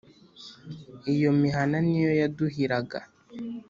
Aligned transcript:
iyo 1.13 1.29
mihana 1.41 1.75
ni 1.87 1.97
yo 2.05 2.11
yaduhiraga 2.21 2.99